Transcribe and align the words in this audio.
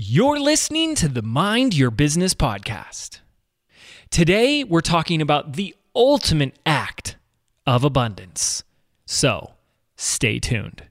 You're 0.00 0.38
listening 0.38 0.94
to 0.94 1.08
the 1.08 1.22
Mind 1.22 1.74
Your 1.76 1.90
Business 1.90 2.32
podcast. 2.32 3.18
Today, 4.10 4.62
we're 4.62 4.80
talking 4.80 5.20
about 5.20 5.54
the 5.54 5.74
ultimate 5.92 6.56
act 6.64 7.16
of 7.66 7.82
abundance. 7.82 8.62
So, 9.06 9.54
stay 9.96 10.38
tuned. 10.38 10.84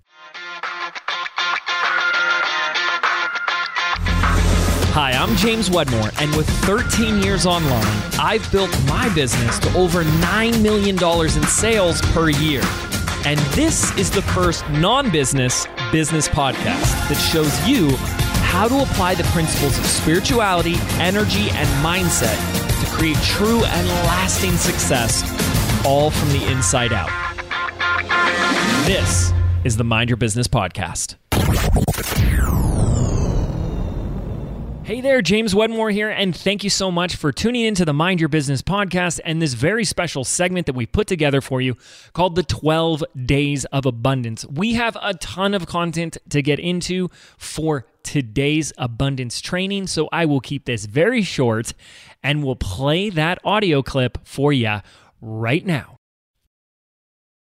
Hi, 4.92 5.12
I'm 5.14 5.38
James 5.38 5.72
Wedmore, 5.72 6.12
and 6.20 6.36
with 6.36 6.50
13 6.66 7.24
years 7.24 7.46
online, 7.46 8.04
I've 8.20 8.52
built 8.52 8.78
my 8.88 9.08
business 9.16 9.58
to 9.60 9.74
over 9.74 10.04
$9 10.04 10.62
million 10.62 11.02
in 11.02 11.44
sales 11.48 12.02
per 12.12 12.28
year. 12.28 12.62
And 13.24 13.40
this 13.56 13.98
is 13.98 14.12
the 14.12 14.22
first 14.22 14.70
non 14.70 15.10
business 15.12 15.66
business 15.94 16.28
podcast 16.28 17.08
that 17.08 17.16
shows 17.16 17.66
you 17.66 17.92
how 18.58 18.68
to 18.68 18.82
apply 18.82 19.14
the 19.14 19.24
principles 19.26 19.78
of 19.78 19.86
spirituality, 19.86 20.78
energy, 20.94 21.48
and 21.52 21.70
mindset 21.86 22.36
to 22.84 22.90
create 22.90 23.16
true 23.18 23.64
and 23.64 23.88
lasting 23.88 24.58
success, 24.58 25.22
all 25.86 26.10
from 26.10 26.28
the 26.30 26.44
inside 26.52 26.92
out. 26.92 27.12
This 28.88 29.32
is 29.64 29.78
the 29.78 29.84
Mind 29.84 30.10
Your 30.10 30.18
Business 30.18 30.48
podcast. 30.48 31.18
Hey 34.88 35.02
there, 35.02 35.22
James 35.22 35.54
Wedmore 35.54 35.90
here, 35.90 36.10
and 36.10 36.34
thank 36.34 36.64
you 36.64 36.70
so 36.70 36.90
much 36.92 37.18
for 37.18 37.34
tuning 37.34 37.66
into 37.66 37.84
the 37.84 37.92
Mind 37.92 38.22
Your 38.22 38.30
Business 38.30 38.62
podcast 38.62 39.20
and 39.26 39.42
this 39.42 39.54
very 39.54 39.84
special 39.84 40.24
segment 40.24 40.66
that 40.66 40.76
we 40.76 40.86
put 40.86 41.08
together 41.08 41.42
for 41.42 41.60
you 41.60 41.76
called 42.14 42.36
the 42.36 42.44
12 42.44 43.04
Days 43.26 43.66
of 43.66 43.86
Abundance. 43.86 44.46
We 44.46 44.76
have 44.76 44.96
a 45.02 45.14
ton 45.16 45.54
of 45.54 45.68
content 45.68 46.18
to 46.30 46.42
get 46.42 46.58
into 46.58 47.10
for 47.38 47.86
today's 48.02 48.72
abundance 48.78 49.42
training, 49.42 49.88
so 49.88 50.08
I 50.14 50.24
will 50.26 50.40
keep 50.40 50.64
this 50.64 50.86
very 50.86 51.22
short 51.22 51.74
and 52.24 52.42
we'll 52.42 52.56
play 52.56 53.10
that 53.10 53.40
audio 53.44 53.82
clip 53.82 54.18
for 54.24 54.54
you 54.54 54.78
right 55.20 55.66
now. 55.66 55.98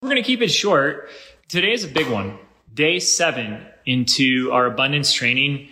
We're 0.00 0.10
going 0.10 0.22
to 0.22 0.26
keep 0.26 0.42
it 0.42 0.52
short. 0.52 1.08
Today 1.48 1.72
is 1.72 1.82
a 1.82 1.88
big 1.88 2.08
one. 2.08 2.38
Day 2.72 3.00
seven 3.00 3.66
into 3.84 4.52
our 4.52 4.66
abundance 4.66 5.12
training 5.12 5.70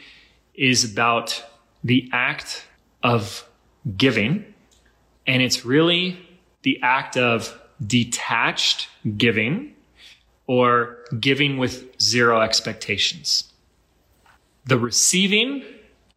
is 0.53 0.83
about 0.83 1.45
the 1.83 2.09
act 2.13 2.67
of 3.03 3.49
giving, 3.97 4.45
and 5.27 5.43
it's 5.43 5.65
really 5.65 6.19
the 6.63 6.79
act 6.83 7.17
of 7.17 7.59
detached 7.85 8.89
giving 9.17 9.75
or 10.47 10.99
giving 11.19 11.59
with 11.59 12.01
zero 12.01 12.41
expectations. 12.41 13.51
The 14.67 14.79
receiving 14.79 15.65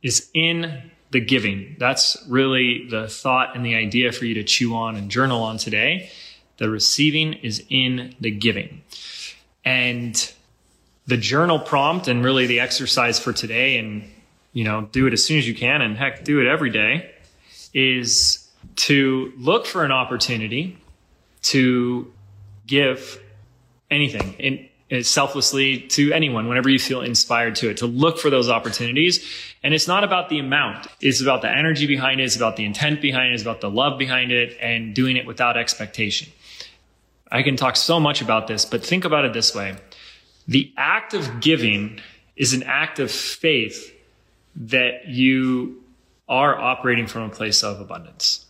is 0.02 0.30
in 0.34 0.92
the 1.12 1.22
giving. 1.22 1.76
That's 1.80 2.18
really 2.28 2.88
the 2.90 3.08
thought 3.08 3.56
and 3.56 3.66
the 3.66 3.76
idea 3.76 4.12
for 4.12 4.26
you 4.26 4.34
to 4.34 4.44
chew 4.44 4.76
on 4.76 4.96
and 4.96 5.10
journal 5.10 5.44
on 5.44 5.58
today. 5.58 6.10
The 6.58 6.70
receiving 6.70 7.34
is 7.34 7.64
in 7.70 8.16
the 8.20 8.32
giving. 8.32 8.82
And 9.64 10.34
the 11.06 11.18
journal 11.18 11.60
prompt 11.60 12.08
and 12.08 12.24
really 12.24 12.48
the 12.48 12.60
exercise 12.60 13.20
for 13.20 13.32
today 13.32 13.78
and 13.78 14.10
you 14.54 14.64
know, 14.64 14.88
do 14.92 15.08
it 15.08 15.14
as 15.14 15.24
soon 15.24 15.38
as 15.38 15.48
you 15.48 15.56
can 15.56 15.82
and 15.82 15.98
heck, 15.98 16.24
do 16.24 16.40
it 16.40 16.48
every 16.48 16.70
day 16.70 17.12
is 17.74 18.48
to 18.76 19.34
look 19.38 19.66
for 19.66 19.84
an 19.84 19.92
opportunity 19.92 20.78
to 21.42 22.12
give 22.66 23.20
anything 23.92 24.34
in, 24.40 24.70
in 24.90 25.04
selflessly 25.04 25.80
to 25.80 26.14
anyone 26.14 26.48
whenever 26.48 26.70
you 26.70 26.80
feel 26.80 27.02
inspired 27.02 27.56
to 27.56 27.70
it, 27.70 27.78
to 27.78 27.88
look 27.88 28.20
for 28.20 28.30
those 28.30 28.50
opportunities. 28.50 29.28
And 29.64 29.74
it's 29.74 29.88
not 29.88 30.04
about 30.04 30.30
the 30.30 30.40
amount. 30.40 30.88
It's 31.02 31.22
about 31.22 31.42
the 31.42 31.50
energy 31.50 31.88
behind 31.88 32.22
it. 32.22 32.26
It's 32.26 32.36
about 32.36 32.56
the 32.56 32.66
intent 32.66 33.02
behind 33.02 33.32
it. 33.32 33.34
It's 33.34 33.44
about 33.44 33.62
the 33.62 33.70
love 33.70 33.98
behind 33.98 34.32
it 34.32 34.56
and 34.62 34.94
doing 34.94 35.18
it 35.18 35.26
without 35.26 35.58
expectation. 35.58 36.32
I 37.32 37.42
can 37.42 37.56
talk 37.56 37.76
so 37.76 38.00
much 38.00 38.22
about 38.22 38.48
this, 38.48 38.66
but 38.66 38.86
think 38.86 39.06
about 39.06 39.26
it 39.26 39.34
this 39.34 39.56
way. 39.56 39.76
The 40.48 40.72
act 40.78 41.14
of 41.14 41.40
giving 41.40 42.00
is 42.36 42.54
an 42.54 42.64
act 42.64 43.00
of 43.00 43.10
faith 43.10 43.92
that 44.56 45.08
you 45.08 45.84
are 46.28 46.58
operating 46.58 47.08
from 47.08 47.24
a 47.24 47.30
place 47.30 47.64
of 47.64 47.80
abundance. 47.80 48.46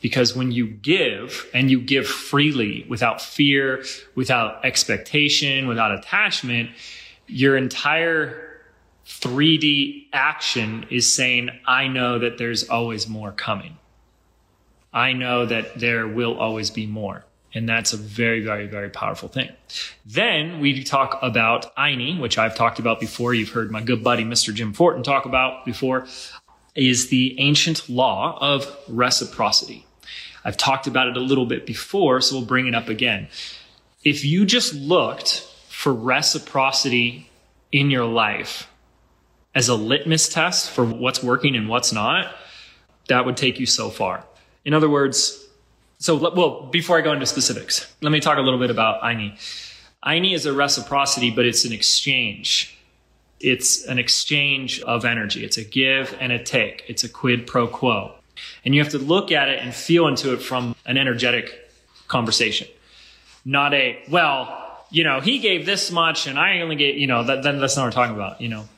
Because 0.00 0.36
when 0.36 0.52
you 0.52 0.66
give 0.66 1.48
and 1.52 1.70
you 1.70 1.80
give 1.80 2.06
freely 2.06 2.86
without 2.88 3.20
fear, 3.20 3.84
without 4.14 4.64
expectation, 4.64 5.66
without 5.66 5.92
attachment, 5.92 6.70
your 7.26 7.56
entire 7.56 8.62
3D 9.06 10.06
action 10.12 10.86
is 10.90 11.12
saying, 11.12 11.50
I 11.66 11.88
know 11.88 12.18
that 12.20 12.38
there's 12.38 12.68
always 12.68 13.08
more 13.08 13.32
coming. 13.32 13.76
I 14.92 15.12
know 15.12 15.46
that 15.46 15.78
there 15.78 16.06
will 16.06 16.38
always 16.38 16.70
be 16.70 16.86
more. 16.86 17.24
And 17.54 17.68
that's 17.68 17.92
a 17.92 17.96
very, 17.96 18.42
very, 18.42 18.66
very 18.66 18.90
powerful 18.90 19.28
thing. 19.28 19.50
Then 20.04 20.60
we 20.60 20.84
talk 20.84 21.18
about 21.22 21.74
Ayni, 21.76 22.20
which 22.20 22.36
I've 22.36 22.54
talked 22.54 22.78
about 22.78 23.00
before. 23.00 23.32
You've 23.32 23.50
heard 23.50 23.70
my 23.70 23.80
good 23.80 24.04
buddy, 24.04 24.24
Mr. 24.24 24.52
Jim 24.52 24.72
Fortin, 24.74 25.02
talk 25.02 25.24
about 25.24 25.64
before, 25.64 26.06
is 26.74 27.08
the 27.08 27.40
ancient 27.40 27.88
law 27.88 28.38
of 28.40 28.76
reciprocity. 28.88 29.86
I've 30.44 30.56
talked 30.56 30.86
about 30.86 31.08
it 31.08 31.16
a 31.16 31.20
little 31.20 31.46
bit 31.46 31.66
before, 31.66 32.20
so 32.20 32.36
we'll 32.36 32.46
bring 32.46 32.66
it 32.66 32.74
up 32.74 32.88
again. 32.88 33.28
If 34.04 34.24
you 34.24 34.44
just 34.44 34.74
looked 34.74 35.40
for 35.68 35.92
reciprocity 35.92 37.30
in 37.72 37.90
your 37.90 38.04
life 38.04 38.70
as 39.54 39.68
a 39.68 39.74
litmus 39.74 40.28
test 40.28 40.70
for 40.70 40.84
what's 40.84 41.22
working 41.22 41.56
and 41.56 41.68
what's 41.68 41.92
not, 41.92 42.34
that 43.08 43.24
would 43.24 43.36
take 43.36 43.58
you 43.58 43.66
so 43.66 43.90
far. 43.90 44.24
In 44.64 44.74
other 44.74 44.88
words, 44.88 45.47
so, 45.98 46.16
well, 46.16 46.68
before 46.70 46.96
I 46.96 47.00
go 47.00 47.12
into 47.12 47.26
specifics, 47.26 47.92
let 48.00 48.12
me 48.12 48.20
talk 48.20 48.38
a 48.38 48.40
little 48.40 48.60
bit 48.60 48.70
about 48.70 49.02
Ayni. 49.02 49.36
Ayni 50.04 50.32
is 50.32 50.46
a 50.46 50.52
reciprocity, 50.52 51.30
but 51.30 51.44
it's 51.44 51.64
an 51.64 51.72
exchange. 51.72 52.78
It's 53.40 53.84
an 53.84 53.98
exchange 53.98 54.80
of 54.82 55.04
energy. 55.04 55.44
It's 55.44 55.56
a 55.56 55.64
give 55.64 56.16
and 56.20 56.30
a 56.30 56.42
take. 56.42 56.84
It's 56.86 57.02
a 57.02 57.08
quid 57.08 57.46
pro 57.48 57.66
quo. 57.66 58.14
And 58.64 58.74
you 58.74 58.82
have 58.82 58.92
to 58.92 58.98
look 58.98 59.32
at 59.32 59.48
it 59.48 59.60
and 59.60 59.74
feel 59.74 60.06
into 60.06 60.32
it 60.32 60.40
from 60.40 60.76
an 60.86 60.96
energetic 60.96 61.68
conversation, 62.06 62.68
not 63.44 63.74
a, 63.74 64.00
well, 64.08 64.84
you 64.90 65.02
know, 65.02 65.20
he 65.20 65.40
gave 65.40 65.66
this 65.66 65.90
much 65.90 66.28
and 66.28 66.38
I 66.38 66.60
only 66.60 66.76
gave, 66.76 66.96
you 66.96 67.08
know, 67.08 67.24
that, 67.24 67.42
that, 67.42 67.58
that's 67.58 67.76
not 67.76 67.82
what 67.82 67.88
we're 67.88 68.02
talking 68.02 68.14
about, 68.14 68.40
you 68.40 68.48
know. 68.48 68.68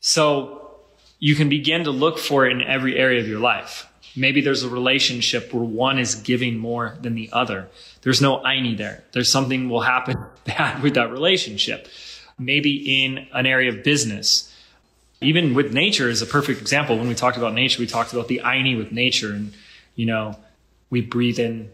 So 0.00 0.70
you 1.18 1.34
can 1.34 1.48
begin 1.48 1.84
to 1.84 1.90
look 1.90 2.18
for 2.18 2.46
it 2.46 2.52
in 2.52 2.62
every 2.62 2.96
area 2.96 3.20
of 3.20 3.26
your 3.26 3.40
life. 3.40 3.86
Maybe 4.18 4.40
there's 4.40 4.62
a 4.62 4.68
relationship 4.68 5.52
where 5.52 5.62
one 5.62 5.98
is 5.98 6.16
giving 6.16 6.58
more 6.58 6.96
than 7.00 7.14
the 7.14 7.30
other. 7.32 7.68
There's 8.02 8.20
no 8.20 8.38
Ayni 8.38 8.76
there. 8.76 9.04
There's 9.12 9.30
something 9.30 9.68
will 9.68 9.80
happen 9.80 10.16
bad 10.44 10.82
with 10.82 10.94
that 10.94 11.10
relationship. 11.10 11.88
Maybe 12.38 13.04
in 13.04 13.28
an 13.32 13.46
area 13.46 13.70
of 13.70 13.82
business. 13.82 14.52
Even 15.20 15.54
with 15.54 15.72
nature 15.72 16.08
is 16.08 16.22
a 16.22 16.26
perfect 16.26 16.60
example. 16.60 16.96
When 16.96 17.08
we 17.08 17.14
talked 17.14 17.36
about 17.36 17.54
nature, 17.54 17.80
we 17.80 17.86
talked 17.86 18.12
about 18.12 18.28
the 18.28 18.40
Ayni 18.44 18.76
with 18.76 18.92
nature. 18.92 19.32
And, 19.32 19.52
you 19.94 20.06
know, 20.06 20.36
we 20.90 21.00
breathe 21.00 21.38
in 21.38 21.70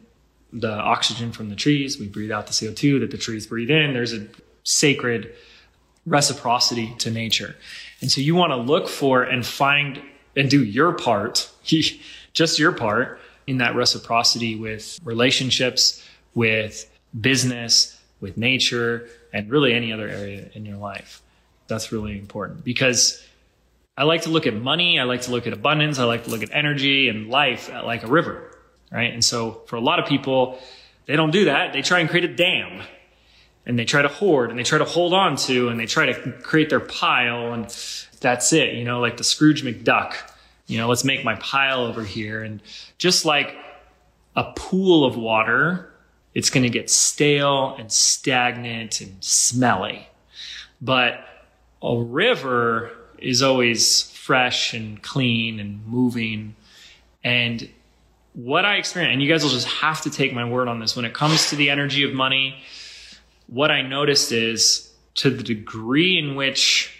the 0.53 0.73
oxygen 0.73 1.33
from 1.33 1.51
the 1.51 1.57
trees. 1.57 1.99
We 1.99 2.09
breathe 2.09 2.31
out 2.31 2.47
the 2.47 2.53
CO2 2.53 3.01
that 3.01 3.11
the 3.11 3.19
trees 3.19 3.47
breathe 3.47 3.71
in. 3.71 3.93
There's 3.93 4.13
a 4.13 4.27
sacred 4.63 5.35
reciprocity 6.07 6.95
to 6.99 7.11
nature. 7.11 7.57
And 8.01 8.11
so 8.11 8.21
you 8.21 8.35
want 8.35 8.53
to 8.53 8.57
look 8.57 8.89
for 8.89 9.23
and 9.23 9.45
find 9.45 10.01
and 10.37 10.51
do 10.51 10.65
your 10.65 10.93
part 10.93 11.51
just 12.35 12.59
your 12.59 12.73
part 12.73 13.21
in 13.47 13.59
that 13.59 13.75
reciprocity 13.75 14.57
with 14.57 15.01
relationships, 15.05 16.05
with 16.35 16.91
business, 17.19 17.99
with 18.21 18.37
nature, 18.37 19.09
and 19.33 19.51
really 19.51 19.73
any 19.73 19.93
other 19.93 20.09
area 20.09 20.49
in 20.53 20.67
your 20.67 20.77
life. 20.77 21.23
That's 21.67 21.93
really 21.93 22.19
important 22.19 22.65
because 22.65 23.25
I 23.97 24.05
like 24.05 24.23
to 24.23 24.31
look 24.31 24.47
at 24.47 24.55
money, 24.55 24.99
I 24.99 25.05
like 25.05 25.23
to 25.23 25.31
look 25.31 25.47
at 25.47 25.53
abundance, 25.53 25.99
I 25.99 26.05
like 26.05 26.25
to 26.25 26.31
look 26.31 26.43
at 26.43 26.51
energy 26.53 27.09
and 27.09 27.29
life 27.29 27.71
like 27.73 28.03
a 28.03 28.09
river, 28.09 28.59
right? 28.91 29.13
And 29.13 29.25
so 29.25 29.63
for 29.67 29.77
a 29.77 29.81
lot 29.81 29.99
of 29.99 30.07
people, 30.07 30.59
they 31.07 31.17
don't 31.17 31.31
do 31.31 31.47
that. 31.47 31.73
They 31.73 31.83
try 31.83 32.01
and 32.01 32.09
create 32.09 32.25
a 32.25 32.35
dam 32.35 32.83
and 33.67 33.79
they 33.79 33.85
try 33.85 34.03
to 34.03 34.09
hoard 34.09 34.51
and 34.51 34.59
they 34.59 34.63
try 34.65 34.79
to 34.79 34.85
hold 34.85 35.15
on 35.15 35.37
to 35.37 35.69
and 35.69 35.79
they 35.79 35.87
try 35.87 36.07
to 36.07 36.33
create 36.43 36.71
their 36.71 36.81
pile 36.81 37.53
and 37.53 37.65
that's 38.21 38.53
it, 38.53 38.75
you 38.75 38.85
know, 38.85 39.01
like 39.01 39.17
the 39.17 39.25
Scrooge 39.25 39.63
McDuck 39.63 40.15
you 40.67 40.79
know, 40.79 40.89
let's 40.89 41.05
make 41.05 41.25
my 41.25 41.35
pile 41.37 41.85
over 41.85 42.05
here. 42.05 42.43
And 42.43 42.63
just 42.99 43.25
like 43.25 43.57
a 44.37 44.53
pool 44.57 45.05
of 45.05 45.17
water, 45.17 45.93
it's 46.35 46.51
going 46.51 46.65
to 46.65 46.71
get 46.71 46.91
stale 46.91 47.77
and 47.79 47.93
stagnant 47.93 49.01
and 49.01 49.23
smelly. 49.23 50.09
But 50.81 51.21
a 51.83 51.97
river 51.97 52.91
is 53.19 53.43
always 53.43 54.11
fresh 54.11 54.75
and 54.75 55.03
clean 55.03 55.61
and 55.61 55.87
moving. 55.87 56.57
And 57.23 57.69
what 58.33 58.65
I 58.65 58.77
experience, 58.77 59.13
and 59.13 59.23
you 59.23 59.29
guys 59.29 59.45
will 59.45 59.51
just 59.51 59.69
have 59.69 60.01
to 60.03 60.11
take 60.11 60.33
my 60.33 60.45
word 60.45 60.67
on 60.67 60.81
this, 60.81 60.97
when 60.97 61.05
it 61.05 61.15
comes 61.15 61.51
to 61.51 61.57
the 61.57 61.71
energy 61.71 62.03
of 62.05 62.13
money, 62.13 62.57
what 63.47 63.71
I 63.71 63.83
noticed 63.83 64.33
is 64.33 64.91
to 65.17 65.31
the 65.31 65.43
degree 65.43 66.19
in 66.19 66.35
which 66.35 66.94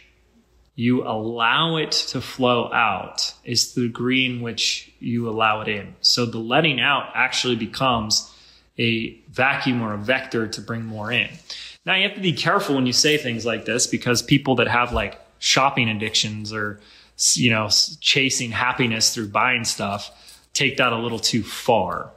you 0.77 1.07
allow 1.07 1.77
it 1.77 1.93
to 1.93 2.21
flow 2.21 2.73
out 2.73 3.33
is 3.45 3.75
the 3.75 3.83
degree 3.83 4.27
in 4.27 4.41
which 4.41 4.93
you 4.99 5.29
allow 5.29 5.61
it 5.61 5.69
in. 5.69 5.95
So 6.01 6.27
the 6.27 6.39
letting 6.39 6.81
out 6.81 7.11
actually 7.15 7.57
becomes 7.57 8.33
a 8.79 9.17
vacuum 9.31 9.83
or 9.83 9.95
a 9.95 9.99
vector 9.99 10.49
to 10.49 10.61
bring 10.61 10.85
more 10.85 11.13
in. 11.13 11.29
Now 11.87 11.95
you 11.95 12.03
have 12.05 12.17
to 12.17 12.21
be 12.21 12.33
careful 12.33 12.75
when 12.75 12.87
you 12.87 12.93
say 12.93 13.17
things 13.17 13.47
like 13.47 13.65
this 13.67 13.87
because 13.87 14.21
people 14.21 14.57
that 14.57 14.69
have 14.69 14.93
like 14.93 15.21
shopping 15.39 15.89
addictions 15.89 16.53
or 16.53 16.81
you 17.35 17.51
know 17.51 17.69
chasing 18.01 18.51
happiness 18.51 19.15
through 19.15 19.29
buying 19.29 19.65
stuff 19.65 20.11
take 20.55 20.79
that 20.79 20.93
a 20.93 20.97
little 20.97 21.19
too 21.19 21.43
far. 21.43 22.11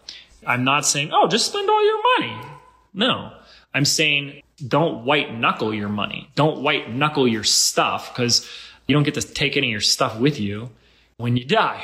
I'm 0.45 0.63
not 0.63 0.85
saying, 0.85 1.11
"Oh, 1.11 1.27
just 1.27 1.47
spend 1.47 1.69
all 1.69 1.85
your 1.85 2.01
money." 2.19 2.49
No. 2.93 3.33
I'm 3.73 3.85
saying 3.85 4.41
don't 4.65 5.05
white 5.05 5.33
knuckle 5.33 5.73
your 5.73 5.89
money. 5.89 6.29
Don't 6.35 6.61
white 6.61 6.91
knuckle 6.91 7.27
your 7.27 7.43
stuff 7.43 8.13
because 8.13 8.49
you 8.87 8.93
don't 8.93 9.03
get 9.03 9.13
to 9.15 9.21
take 9.21 9.57
any 9.57 9.67
of 9.67 9.71
your 9.71 9.81
stuff 9.81 10.19
with 10.19 10.39
you 10.39 10.69
when 11.17 11.37
you 11.37 11.45
die, 11.45 11.83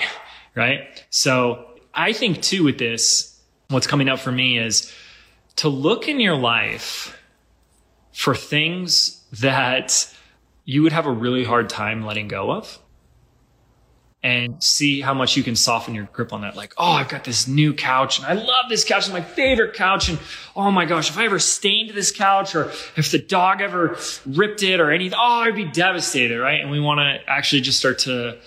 right? 0.55 1.05
So 1.09 1.65
I 1.93 2.13
think 2.13 2.41
too 2.41 2.63
with 2.63 2.79
this, 2.79 3.39
what's 3.69 3.87
coming 3.87 4.09
up 4.09 4.19
for 4.19 4.31
me 4.31 4.57
is 4.57 4.91
to 5.57 5.69
look 5.69 6.07
in 6.07 6.19
your 6.19 6.35
life 6.35 7.17
for 8.11 8.35
things 8.35 9.23
that 9.33 10.11
you 10.65 10.81
would 10.83 10.93
have 10.93 11.05
a 11.05 11.11
really 11.11 11.43
hard 11.43 11.69
time 11.69 12.05
letting 12.05 12.27
go 12.27 12.51
of 12.51 12.79
and 14.23 14.63
see 14.63 15.01
how 15.01 15.13
much 15.13 15.35
you 15.35 15.43
can 15.43 15.55
soften 15.55 15.93
your 15.93 16.05
grip 16.13 16.31
on 16.31 16.41
that. 16.41 16.55
Like, 16.55 16.73
oh, 16.77 16.91
I've 16.91 17.09
got 17.09 17.25
this 17.25 17.45
new 17.45 17.73
couch 17.73 18.19
and 18.19 18.25
I 18.25 18.33
love 18.33 18.69
this 18.69 18.85
couch. 18.85 19.03
It's 19.03 19.11
my 19.11 19.21
favorite 19.21 19.73
couch. 19.73 20.07
And 20.07 20.17
oh 20.55 20.71
my 20.71 20.85
gosh, 20.85 21.09
if 21.09 21.17
I 21.17 21.25
ever 21.25 21.39
stained 21.39 21.89
this 21.89 22.11
couch 22.11 22.55
or 22.55 22.71
if 22.95 23.11
the 23.11 23.19
dog 23.19 23.59
ever 23.59 23.97
ripped 24.25 24.63
it 24.63 24.79
or 24.79 24.91
anything, 24.91 25.19
oh, 25.19 25.41
I'd 25.41 25.55
be 25.55 25.65
devastated, 25.65 26.39
right? 26.39 26.61
And 26.61 26.71
we 26.71 26.79
want 26.79 26.99
to 26.99 27.29
actually 27.29 27.61
just 27.61 27.77
start 27.77 27.99
to 27.99 28.37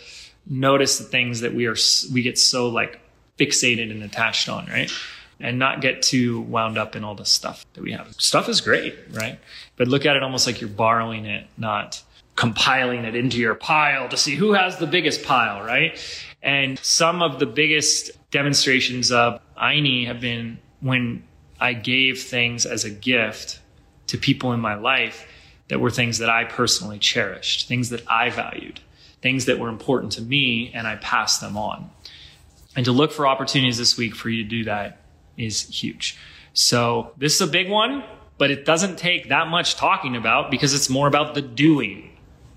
notice 0.47 0.97
the 0.97 1.05
things 1.05 1.41
that 1.41 1.53
we 1.55 1.67
are, 1.67 1.77
we 2.11 2.23
get 2.23 2.39
so 2.39 2.69
like 2.69 2.99
fixated 3.39 3.91
and 3.91 4.03
attached 4.03 4.49
on, 4.49 4.65
right? 4.67 4.91
And 5.39 5.59
not 5.59 5.83
get 5.83 6.01
too 6.01 6.41
wound 6.41 6.79
up 6.79 6.97
in 6.97 7.05
all 7.05 7.15
the 7.15 7.27
stuff 7.27 7.67
that 7.75 7.83
we 7.83 7.93
have. 7.93 8.15
Stuff 8.17 8.49
is 8.49 8.63
great, 8.63 8.97
right? 9.11 9.39
But 9.77 9.89
look 9.89 10.07
at 10.07 10.17
it 10.17 10.23
almost 10.23 10.47
like 10.47 10.63
you're 10.63 10.71
borrowing 10.71 11.27
it, 11.27 11.47
not 11.59 12.03
compiling 12.37 13.05
it 13.05 13.15
into 13.15 13.39
your 13.39 13.55
pile 13.55 14.09
to 14.09 14.17
see 14.17 14.35
who 14.35 14.53
has 14.53 14.77
the 14.77 14.87
biggest 14.87 15.25
pile, 15.25 15.63
right? 15.63 15.99
And 16.43 16.79
some 16.79 17.23
of 17.23 17.39
the 17.39 17.47
biggest 17.47 18.11
demonstrations 18.31 19.11
of 19.11 19.41
Ayni 19.61 20.07
have 20.07 20.21
been 20.21 20.59
when 20.81 21.25
I 21.59 21.73
gave 21.73 22.23
things 22.23 22.67
as 22.67 22.85
a 22.85 22.91
gift 22.91 23.61
to 24.09 24.19
people 24.19 24.53
in 24.53 24.61
my 24.61 24.75
life 24.75 25.27
that 25.69 25.81
were 25.81 25.91
things 25.91 26.19
that 26.19 26.31
I 26.31 26.45
personally 26.45 26.99
cherished, 26.99 27.67
things 27.67 27.89
that 27.89 28.09
I 28.09 28.31
valued, 28.31 28.81
things 29.23 29.47
that 29.47 29.59
were 29.59 29.69
important 29.69 30.13
to 30.13 30.23
me, 30.23 30.71
and 30.75 30.87
I 30.87 30.97
passed 30.97 31.41
them 31.41 31.57
on. 31.57 31.91
And 32.77 32.85
to 32.85 32.93
look 32.93 33.11
for 33.11 33.27
opportunities 33.27 33.79
this 33.79 33.97
week 33.97 34.15
for 34.15 34.29
you 34.29 34.45
to 34.45 34.49
do 34.49 34.65
that 34.65 35.01
is 35.37 35.63
huge. 35.63 36.19
So 36.53 37.13
this 37.17 37.35
is 37.35 37.41
a 37.41 37.47
big 37.47 37.69
one, 37.69 38.05
but 38.39 38.51
it 38.51 38.65
doesn't 38.65 38.99
take 38.99 39.31
that 39.31 39.49
much 39.49 39.77
talking 39.77 40.15
about 40.15 40.51
because 40.51 40.75
it's 40.75 40.91
more 40.91 41.09
about 41.09 41.35
the 41.35 41.43
doing. 41.43 42.16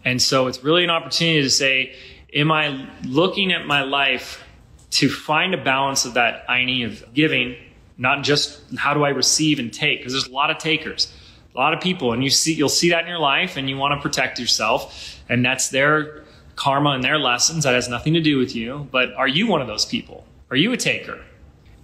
And 0.09 0.19
so 0.19 0.47
it's 0.47 0.63
really 0.63 0.83
an 0.83 0.89
opportunity 0.89 1.43
to 1.43 1.51
say, 1.51 1.93
am 2.33 2.51
I 2.51 2.89
looking 3.05 3.53
at 3.53 3.67
my 3.67 3.83
life 3.83 4.43
to 4.91 5.07
find 5.07 5.53
a 5.53 5.63
balance 5.63 6.03
of 6.03 6.15
that 6.15 6.47
Ayni 6.47 6.83
of 6.83 7.13
giving, 7.13 7.55
not 7.95 8.23
just 8.23 8.59
how 8.75 8.95
do 8.95 9.03
I 9.03 9.09
receive 9.09 9.59
and 9.59 9.71
take? 9.71 9.99
Because 9.99 10.13
there's 10.13 10.25
a 10.25 10.31
lot 10.31 10.49
of 10.49 10.57
takers, 10.57 11.13
a 11.53 11.57
lot 11.59 11.75
of 11.75 11.79
people, 11.79 12.11
and 12.11 12.23
you 12.23 12.31
see 12.31 12.55
you'll 12.55 12.69
see 12.69 12.89
that 12.89 13.03
in 13.03 13.07
your 13.07 13.19
life, 13.19 13.55
and 13.55 13.69
you 13.69 13.77
want 13.77 13.93
to 13.93 14.01
protect 14.01 14.39
yourself, 14.39 15.21
and 15.29 15.45
that's 15.45 15.69
their 15.69 16.23
karma 16.55 16.89
and 16.89 17.03
their 17.03 17.19
lessons. 17.19 17.63
That 17.65 17.75
has 17.75 17.87
nothing 17.87 18.15
to 18.15 18.21
do 18.21 18.39
with 18.39 18.55
you. 18.55 18.87
But 18.89 19.13
are 19.13 19.27
you 19.27 19.45
one 19.45 19.61
of 19.61 19.67
those 19.67 19.85
people? 19.85 20.25
Are 20.49 20.57
you 20.57 20.73
a 20.73 20.77
taker? 20.77 21.23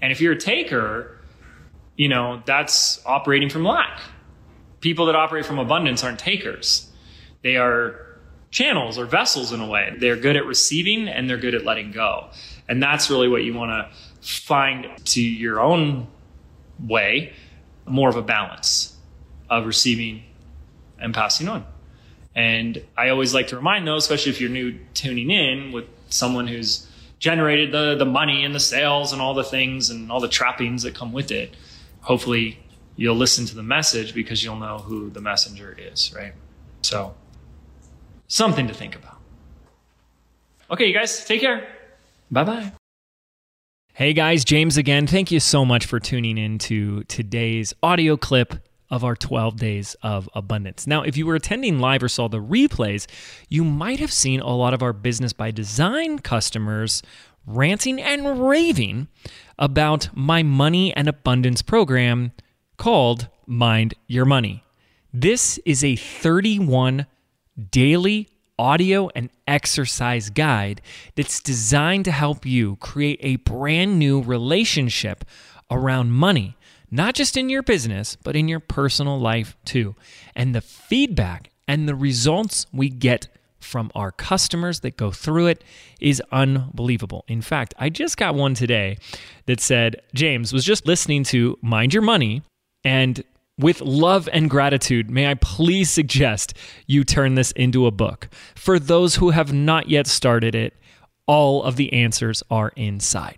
And 0.02 0.12
if 0.12 0.20
you're 0.20 0.34
a 0.34 0.40
taker, 0.40 1.16
you 1.96 2.10
know 2.10 2.42
that's 2.44 3.06
operating 3.06 3.52
from 3.52 3.64
lack. 3.64 4.02
People 4.82 5.06
that 5.06 5.16
operate 5.16 5.46
from 5.46 5.60
abundance 5.60 6.04
aren't 6.04 6.18
takers. 6.18 6.90
They 7.44 7.58
are 7.58 8.05
channels 8.56 8.98
or 8.98 9.06
vessels 9.06 9.52
in 9.52 9.60
a 9.60 9.68
way. 9.68 9.94
They're 10.00 10.16
good 10.16 10.38
at 10.38 10.46
receiving 10.46 11.10
and 11.10 11.30
they're 11.30 11.38
good 11.38 11.54
at 11.54 11.66
letting 11.66 11.92
go. 11.92 12.30
And 12.70 12.82
that's 12.82 13.10
really 13.10 13.28
what 13.28 13.44
you 13.44 13.54
want 13.54 13.72
to 13.72 14.26
find 14.26 14.88
to 15.08 15.22
your 15.22 15.60
own 15.60 16.08
way 16.80 17.34
more 17.86 18.08
of 18.08 18.16
a 18.16 18.22
balance 18.22 18.96
of 19.50 19.66
receiving 19.66 20.24
and 20.98 21.14
passing 21.14 21.50
on. 21.50 21.66
And 22.34 22.82
I 22.98 23.10
always 23.10 23.34
like 23.34 23.48
to 23.48 23.58
remind 23.58 23.86
those, 23.86 24.04
especially 24.04 24.32
if 24.32 24.40
you're 24.40 24.50
new 24.50 24.80
tuning 24.94 25.32
in 25.32 25.74
with 25.74 25.86
someone 26.08 26.48
who's 26.48 26.90
generated 27.20 27.74
the, 27.74 27.96
the 27.96 28.06
money 28.06 28.46
and 28.46 28.56
the 28.56 28.60
sales 28.62 29.12
and 29.12 29.22
all 29.22 29.34
the 29.34 29.44
things 29.44 29.90
and 29.90 30.10
all 30.10 30.22
the 30.22 30.30
trappings 30.30 30.84
that 30.84 30.96
come 30.96 31.12
with 31.12 31.30
it. 31.30 31.54
Hopefully 32.00 32.58
you'll 32.96 33.16
listen 33.16 33.46
to 33.48 33.56
the 33.56 33.64
message 33.64 34.14
because 34.14 34.46
you'll 34.46 34.56
know 34.56 34.78
who 34.78 35.10
the 35.10 35.22
messenger 35.22 35.76
is, 35.78 36.14
right? 36.16 36.34
So 36.82 37.16
Something 38.28 38.68
to 38.68 38.74
think 38.74 38.96
about. 38.96 39.18
Okay, 40.72 40.88
you 40.88 40.94
guys, 40.94 41.26
take 41.26 41.42
care. 41.42 41.68
Bye 42.32 42.44
bye. 42.44 42.72
Hey 43.94 44.14
guys, 44.14 44.44
James 44.44 44.78
again. 44.78 45.08
Thank 45.08 45.32
you 45.32 45.40
so 45.40 45.64
much 45.64 45.86
for 45.86 46.00
tuning 46.00 46.38
in 46.38 46.58
to 46.60 47.04
today's 47.06 47.74
audio 47.82 48.18
clip 48.18 48.56
of 48.90 49.04
our 49.04 49.16
12 49.16 49.56
days 49.58 49.96
of 50.04 50.30
abundance. 50.34 50.86
Now, 50.86 51.02
if 51.02 51.16
you 51.16 51.26
were 51.26 51.36
attending 51.36 51.80
live 51.80 52.04
or 52.04 52.10
saw 52.10 52.28
the 52.28 52.42
replays, 52.42 53.08
you 53.48 53.64
might 53.64 54.00
have 54.00 54.12
seen 54.12 54.42
a 54.42 54.56
lot 54.56 54.74
of 54.74 54.84
our 54.84 54.94
business 54.94 55.34
by 55.34 55.52
design 55.52 56.20
customers 56.20 57.02
ranting 57.48 58.02
and 58.02 58.48
raving 58.48 59.08
about 59.58 60.10
my 60.14 60.44
money 60.44 60.94
and 60.96 61.08
abundance 61.08 61.62
program 61.62 62.32
called 62.78 63.30
Mind 63.46 63.94
Your 64.08 64.26
Money. 64.26 64.64
This 65.14 65.58
is 65.66 65.84
a 65.84 65.96
31 65.96 67.06
daily 67.72 68.30
audio 68.58 69.10
and 69.16 69.30
exercise 69.48 70.30
guide 70.30 70.82
that's 71.16 71.42
designed 71.42 72.06
to 72.06 72.12
help 72.12 72.46
you 72.46 72.78
create 72.78 73.20
a 73.22 73.36
brand 73.38 74.00
new 74.00 74.22
relationship 74.22 75.26
around 75.70 76.12
money, 76.12 76.56
not 76.90 77.14
just 77.16 77.36
in 77.36 77.50
your 77.50 77.64
business, 77.64 78.16
but 78.16 78.36
in 78.36 78.48
your 78.48 78.60
personal 78.60 79.20
life 79.20 79.58
too. 79.66 79.96
And 80.36 80.56
the 80.56 80.62
feedback 80.62 81.52
and 81.68 81.88
the 81.88 81.96
results 81.96 82.66
we 82.72 82.90
get 82.90 83.28
from 83.60 83.92
our 83.96 84.12
customers 84.12 84.82
that 84.82 84.96
go 84.96 85.12
through 85.12 85.48
it 85.48 85.64
is 86.00 86.22
unbelievable. 86.32 87.26
In 87.28 87.42
fact, 87.42 87.74
I 87.80 87.90
just 87.90 88.16
got 88.16 88.36
one 88.36 88.54
today 88.54 88.98
that 89.48 89.60
said, 89.60 90.02
James 90.14 90.54
was 90.54 90.64
just 90.64 90.86
listening 90.86 91.24
to 91.26 91.58
Mind 91.62 91.94
Your 91.94 92.04
Money 92.04 92.44
and 92.84 93.24
with 93.58 93.82
love 93.82 94.28
and 94.34 94.50
gratitude, 94.50 95.10
may 95.10 95.30
I 95.30 95.36
please 95.36 95.90
suggest 95.90 96.54
you 96.88 97.04
turn 97.04 97.36
this 97.36 97.52
into 97.52 97.86
a 97.86 97.92
book. 97.92 98.30
For 98.56 98.80
those 98.80 99.16
who 99.16 99.30
have 99.30 99.54
not 99.54 99.90
yet 99.90 100.08
started 100.08 100.56
it, 100.56 100.74
all 101.28 101.64
of 101.64 101.76
the 101.76 101.92
answers 101.94 102.44
are 102.52 102.72
inside. 102.76 103.38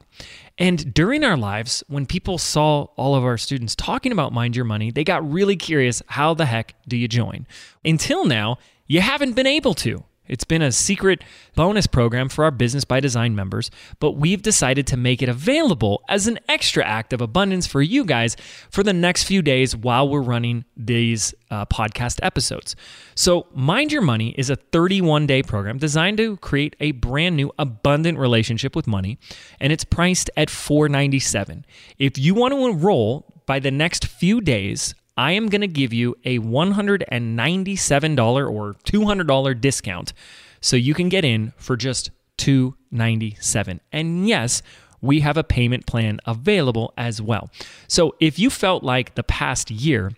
And 0.58 0.94
during 0.94 1.24
our 1.24 1.38
lives, 1.38 1.84
when 1.88 2.06
people 2.06 2.38
saw 2.38 2.86
all 2.96 3.16
of 3.16 3.24
our 3.24 3.38
students 3.38 3.76
talking 3.76 4.12
about 4.12 4.34
Mind 4.34 4.56
Your 4.56 4.66
Money, 4.66 4.90
they 4.90 5.04
got 5.04 5.30
really 5.30 5.56
curious 5.56 6.02
how 6.08 6.34
the 6.34 6.48
heck 6.48 6.74
do 6.88 6.98
you 6.98 7.08
join? 7.08 7.46
Until 7.86 8.26
now, 8.26 8.58
you 8.88 9.02
haven't 9.02 9.34
been 9.34 9.48
able 9.48 9.76
to. 9.76 10.04
It's 10.28 10.44
been 10.44 10.62
a 10.62 10.72
secret 10.72 11.24
bonus 11.56 11.88
program 11.88 12.30
for 12.30 12.44
our 12.44 12.52
Business 12.52 12.86
by 12.86 13.00
Design 13.00 13.36
members, 13.36 13.72
but 14.00 14.14
we've 14.14 14.42
decided 14.42 14.88
to 14.88 14.98
make 14.98 15.22
it 15.22 15.30
available 15.30 16.04
as 16.08 16.28
an 16.28 16.40
extra 16.48 16.84
act 16.84 17.14
of 17.14 17.22
abundance 17.22 17.68
for 17.68 17.82
you 17.82 18.06
guys 18.06 18.36
for 18.70 18.84
the 18.84 18.94
next 18.94 19.24
few 19.24 19.42
days 19.42 19.76
while 19.76 20.08
we're 20.08 20.22
running 20.22 20.66
these 20.76 21.34
uh, 21.50 21.66
podcast 21.66 22.20
episodes. 22.22 22.76
So, 23.16 23.48
Mind 23.54 23.92
Your 23.92 24.02
Money 24.02 24.36
is 24.38 24.50
a 24.50 24.56
31 24.56 25.28
day 25.28 25.44
program 25.44 25.78
designed 25.78 26.18
to 26.18 26.38
create 26.38 26.76
a 26.80 26.92
brand 26.92 27.36
new 27.36 27.52
abundant 27.58 28.18
relationship 28.18 28.76
with 28.76 28.88
money, 28.88 29.18
and 29.60 29.72
it's 29.72 29.84
priced 29.84 30.30
at 30.36 30.50
497. 30.50 31.66
If 31.98 32.18
you 32.18 32.34
want 32.34 32.54
to 32.54 32.66
enroll 32.68 33.42
by 33.46 33.60
the 33.60 33.72
next 33.72 34.06
few 34.06 34.42
days, 34.42 34.94
I 35.18 35.32
am 35.32 35.48
going 35.48 35.62
to 35.62 35.68
give 35.68 35.94
you 35.94 36.16
a 36.24 36.40
$197 36.40 38.52
or 38.52 38.74
$200 38.74 39.62
discount 39.62 40.14
so 40.62 40.76
you 40.76 40.94
can 40.94 41.10
get 41.10 41.26
in 41.26 41.54
for 41.58 41.76
just 41.76 42.12
297. 42.38 43.82
And 43.92 44.28
yes, 44.28 44.62
we 45.02 45.22
have 45.22 45.38
a 45.38 45.44
payment 45.44 45.86
plan 45.86 46.20
available 46.26 46.94
as 46.98 47.22
well. 47.22 47.50
So 47.88 48.16
if 48.20 48.40
you 48.40 48.50
felt 48.50 48.84
like 48.84 49.16
the 49.16 49.24
past 49.24 49.72
year 49.72 50.12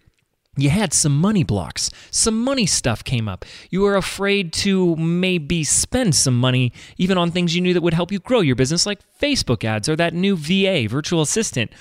you 0.58 0.70
had 0.70 0.94
some 0.94 1.18
money 1.18 1.44
blocks, 1.44 1.90
some 2.12 2.44
money 2.44 2.66
stuff 2.66 3.04
came 3.04 3.30
up. 3.30 3.46
You 3.70 3.82
were 3.82 3.96
afraid 3.96 4.52
to 4.54 4.96
maybe 4.98 5.64
spend 5.64 6.16
some 6.16 6.38
money 6.38 6.74
even 6.98 7.18
on 7.18 7.32
things 7.32 7.56
you 7.56 7.62
knew 7.62 7.74
that 7.74 7.82
would 7.82 7.94
help 7.94 8.12
you 8.12 8.20
grow 8.20 8.42
your 8.42 8.56
business, 8.56 8.86
like 8.86 9.00
Facebook 9.22 9.64
ads 9.64 9.88
or 9.88 9.96
that 9.96 10.14
new 10.14 10.36
VA, 10.36 10.88
virtual 10.90 11.22
assistant. 11.22 11.72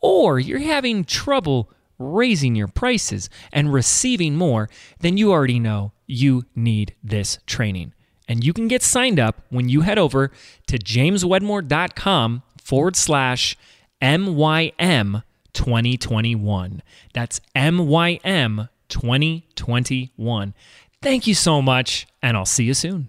Or 0.00 0.38
you're 0.38 0.60
having 0.60 1.04
trouble 1.04 1.72
raising 1.98 2.54
your 2.54 2.68
prices 2.68 3.28
and 3.52 3.72
receiving 3.72 4.36
more, 4.36 4.68
then 5.00 5.16
you 5.16 5.32
already 5.32 5.58
know 5.58 5.92
you 6.06 6.44
need 6.54 6.94
this 7.02 7.38
training. 7.46 7.92
and 8.30 8.44
you 8.44 8.52
can 8.52 8.68
get 8.68 8.82
signed 8.82 9.18
up 9.18 9.40
when 9.48 9.70
you 9.70 9.80
head 9.80 9.98
over 9.98 10.30
to 10.66 10.78
jameswedmore.com 10.78 12.42
forward 12.62 12.94
slash 12.94 13.56
MYM 14.02 15.22
2021. 15.54 16.82
That's 17.14 17.40
MYM 17.56 18.68
2021. 18.88 20.54
Thank 21.00 21.26
you 21.26 21.34
so 21.34 21.62
much, 21.62 22.06
and 22.22 22.36
I'll 22.36 22.44
see 22.44 22.64
you 22.64 22.74
soon. 22.74 23.08